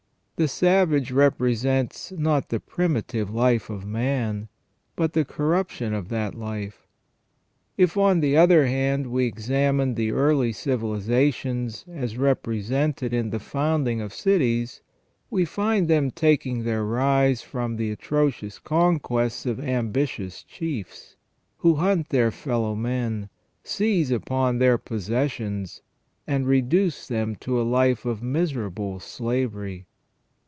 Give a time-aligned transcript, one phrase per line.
[0.37, 4.47] The savage represents not the primitive life of man,
[4.95, 6.87] but the corruption of that life.
[7.77, 13.37] If, on the other hand, we examine the early civilizations as repre sented in the
[13.37, 14.81] founding of cities,
[15.29, 21.15] we find them taking their rise from the atrocious conquests of ambitious chiefs,
[21.57, 23.29] who hunt their fellow men,
[23.63, 25.83] seize upon their possessions,
[26.25, 29.85] and reduce them to a life of miserable slavery.